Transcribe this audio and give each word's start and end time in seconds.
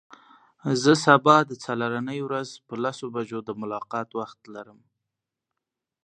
زه 0.83 0.93
سبا 1.05 1.35
د 1.49 1.51
څلرنۍ 1.65 2.19
ورځ 2.23 2.49
په 2.67 2.75
لسو 2.83 3.05
بجو 3.15 3.39
د 3.47 3.49
ملاقات 3.61 4.09
وخت 4.19 4.39
لرم. 4.53 4.79